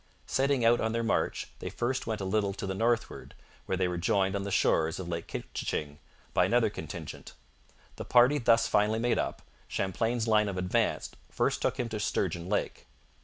[0.25, 3.35] Setting out on their march, they first went a little to the northward,
[3.67, 5.99] where they were joined on the shores of Lake Couchiching
[6.33, 7.33] by another contingent.
[7.97, 12.49] The party thus finally made up, Champlain's line of advance first took him to Sturgeon
[12.49, 12.87] Lake.